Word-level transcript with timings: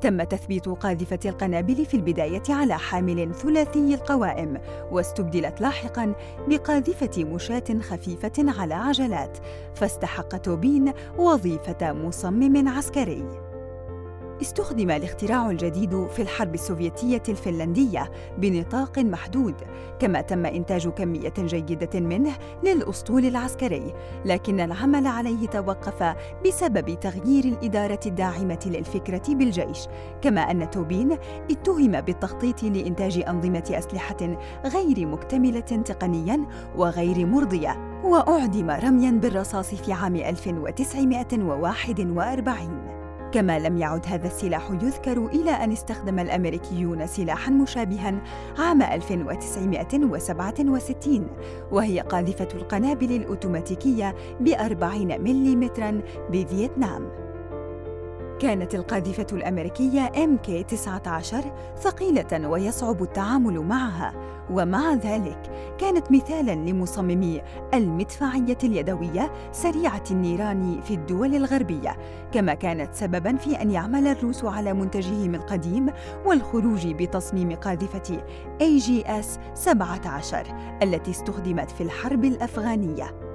تم 0.00 0.22
تثبيت 0.22 0.68
قاذفة 0.68 1.18
القنابل 1.24 1.86
في 1.86 1.94
البداية 1.94 2.42
على 2.48 2.78
حامل 2.78 3.34
ثلاثي 3.34 3.94
القوائم 3.94 4.58
واستبدلت 4.90 5.60
لاحقاً 5.60 6.14
بقاذفة 6.48 7.24
مشاة 7.24 7.80
خفيفة 7.80 8.32
على 8.38 8.74
عجلات 8.74 9.38
فاستحق 9.74 10.36
توبين 10.36 10.92
وظيفة 11.18 11.92
مصمم 11.92 12.68
عسكري. 12.68 13.49
استخدم 14.42 14.90
الاختراع 14.90 15.50
الجديد 15.50 16.06
في 16.06 16.22
الحرب 16.22 16.54
السوفيتية 16.54 17.22
الفنلندية 17.28 18.10
بنطاق 18.38 18.98
محدود، 18.98 19.54
كما 19.98 20.20
تم 20.20 20.46
إنتاج 20.46 20.88
كمية 20.88 21.32
جيدة 21.38 22.00
منه 22.00 22.32
للأسطول 22.64 23.24
العسكري، 23.24 23.94
لكن 24.24 24.60
العمل 24.60 25.06
عليه 25.06 25.46
توقف 25.46 26.14
بسبب 26.46 27.00
تغيير 27.00 27.44
الإدارة 27.44 28.00
الداعمة 28.06 28.58
للفكرة 28.66 29.22
بالجيش، 29.28 29.78
كما 30.22 30.40
أن 30.40 30.70
توبين 30.70 31.18
اتهم 31.50 32.00
بالتخطيط 32.00 32.62
لإنتاج 32.62 33.24
أنظمة 33.28 33.70
أسلحة 33.70 34.36
غير 34.64 35.06
مكتملة 35.06 35.60
تقنياً 35.60 36.46
وغير 36.76 37.26
مرضية، 37.26 38.00
وأعدم 38.04 38.70
رمياً 38.70 39.10
بالرصاص 39.10 39.74
في 39.74 39.92
عام 39.92 40.16
1941. 40.16 42.99
كما 43.32 43.58
لم 43.58 43.78
يعد 43.78 44.06
هذا 44.06 44.26
السلاح 44.26 44.70
يذكر 44.70 45.26
إلى 45.26 45.50
أن 45.50 45.72
استخدم 45.72 46.18
الأمريكيون 46.18 47.06
سلاحاً 47.06 47.50
مشابهاً 47.50 48.22
عام 48.58 48.82
1967 48.82 51.26
وهي 51.72 52.00
قاذفة 52.00 52.48
القنابل 52.54 53.12
الأوتوماتيكية 53.12 54.14
بأربعين 54.40 55.20
ملم 55.20 55.70
بفيتنام. 56.30 57.08
كانت 58.40 58.74
القاذفة 58.74 59.26
الأمريكية 59.32 60.06
MK-19 60.06 61.34
ثقيلة 61.78 62.48
ويصعب 62.48 63.02
التعامل 63.02 63.60
معها، 63.60 64.14
ومع 64.50 64.94
ذلك 64.94 65.59
كانت 65.80 66.12
مثالاً 66.12 66.52
لمصممي 66.52 67.42
المدفعية 67.74 68.58
اليدوية 68.64 69.32
سريعة 69.52 70.04
النيران 70.10 70.80
في 70.80 70.94
الدول 70.94 71.34
الغربية، 71.34 71.96
كما 72.32 72.54
كانت 72.54 72.94
سبباً 72.94 73.36
في 73.36 73.62
أن 73.62 73.70
يعمل 73.70 74.06
الروس 74.06 74.44
على 74.44 74.72
منتجهم 74.72 75.34
القديم 75.34 75.86
والخروج 76.26 76.86
بتصميم 76.86 77.52
قاذفة 77.52 78.24
AGS-17 78.60 80.34
التي 80.82 81.10
استخدمت 81.10 81.70
في 81.70 81.82
الحرب 81.82 82.24
الأفغانية. 82.24 83.29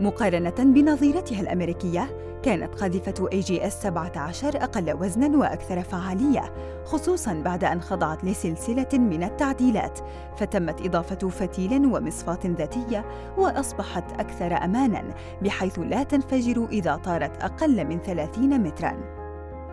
مقارنة 0.00 0.54
بنظيرتها 0.58 1.40
الأمريكية 1.40 2.16
كانت 2.42 2.74
قاذفة 2.74 3.28
AGS 3.28 3.68
17 3.68 4.56
أقل 4.56 4.92
وزناً 5.00 5.38
وأكثر 5.38 5.82
فعالية 5.82 6.54
خصوصاً 6.84 7.34
بعد 7.44 7.64
أن 7.64 7.80
خضعت 7.80 8.24
لسلسلة 8.24 8.88
من 8.92 9.22
التعديلات 9.22 9.98
فتمت 10.36 10.86
إضافة 10.86 11.28
فتيل 11.28 11.86
ومصفاة 11.86 12.40
ذاتية 12.46 13.04
وأصبحت 13.38 14.20
أكثر 14.20 14.64
أماناً 14.64 15.04
بحيث 15.42 15.78
لا 15.78 16.02
تنفجر 16.02 16.68
إذا 16.72 16.96
طارت 16.96 17.42
أقل 17.42 17.84
من 17.84 17.98
30 17.98 18.60
متراً. 18.60 19.20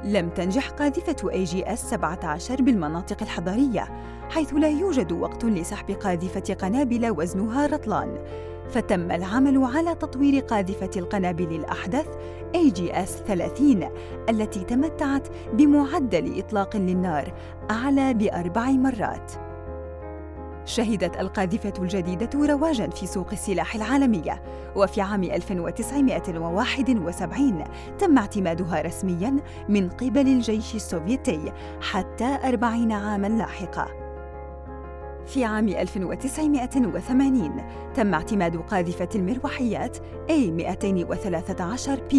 لم 0.04 0.30
تنجح 0.30 0.70
قاذفة 0.70 1.46
AGS 1.46 1.76
17 1.76 2.62
بالمناطق 2.62 3.18
الحضرية 3.22 3.88
حيث 4.30 4.54
لا 4.54 4.70
يوجد 4.70 5.12
وقت 5.12 5.46
لسحب 5.46 5.92
قاذفة 5.92 6.54
قنابل 6.54 7.10
وزنها 7.18 7.68
رطلان. 7.68 8.18
فتم 8.70 9.12
العمل 9.12 9.64
على 9.64 9.96
تطوير 9.96 10.44
قاذفة 10.44 10.90
القنابل 10.98 11.56
الأحدث 11.56 12.08
AGS 12.56 13.10
30 13.28 13.90
التي 14.30 14.64
تمتعت 14.64 15.28
بمعدل 15.54 16.40
إطلاق 16.40 16.78
للنار 16.78 17.34
أعلى 17.72 18.14
بأربع 18.14 18.72
مرات. 18.72 19.32
شهدت 20.66 21.20
القاذفة 21.20 21.74
الجديدة 21.80 22.30
رواجاً 22.36 22.90
في 22.90 23.08
سوق 23.08 23.28
السلاح 23.32 23.76
العالمية، 23.76 24.42
وفي 24.76 25.02
عام 25.02 25.24
1971 25.24 27.64
تم 28.00 28.18
اعتمادها 28.18 28.82
رسمياً 28.82 29.38
من 29.70 29.90
قبل 29.90 30.28
الجيش 30.28 30.76
السوفيتي 30.76 31.52
حتى 31.82 32.38
أربعين 32.44 32.92
عاماً 32.92 33.28
لاحقاً. 33.28 34.07
في 35.28 35.44
عام 35.44 35.68
1980 35.68 37.64
تم 37.96 38.14
اعتماد 38.14 38.58
قاذفة 38.58 39.10
المروحيات 39.16 39.98
A213P 40.30 42.16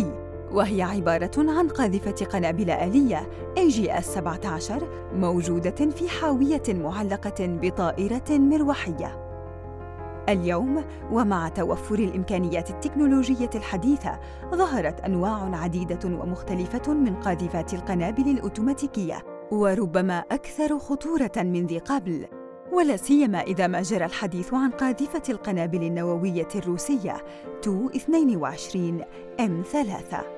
وهي 0.52 0.82
عبارة 0.82 1.30
عن 1.38 1.68
قاذفة 1.68 2.26
قنابل 2.26 2.70
آلية 2.70 3.28
AGS 3.56 4.00
17 4.00 4.88
موجودة 5.14 5.70
في 5.70 6.08
حاوية 6.08 6.62
معلقة 6.68 7.34
بطائرة 7.40 8.30
مروحية. 8.30 9.28
اليوم 10.28 10.84
ومع 11.12 11.48
توفر 11.48 11.94
الإمكانيات 11.94 12.70
التكنولوجية 12.70 13.50
الحديثة 13.54 14.20
ظهرت 14.54 15.00
أنواع 15.00 15.56
عديدة 15.56 16.00
ومختلفة 16.04 16.94
من 16.94 17.14
قاذفات 17.14 17.74
القنابل 17.74 18.28
الأوتوماتيكية 18.30 19.22
وربما 19.50 20.18
أكثر 20.18 20.78
خطورة 20.78 21.32
من 21.36 21.66
ذي 21.66 21.78
قبل 21.78 22.37
ولا 22.72 22.96
سيما 22.96 23.40
إذا 23.40 23.66
ما 23.66 23.82
جرى 23.82 24.04
الحديث 24.04 24.54
عن 24.54 24.70
قاذفة 24.70 25.22
القنابل 25.28 25.82
النووية 25.82 26.48
الروسية 26.56 27.24
تو 27.62 27.88
22 27.88 29.02
ام 29.40 29.62
3 29.72 30.37